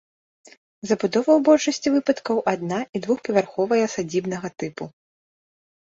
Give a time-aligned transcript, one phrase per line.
[0.91, 4.93] Забудова ў большасці выпадкаў адна- і двухпавярховая сядзібнага тыпу.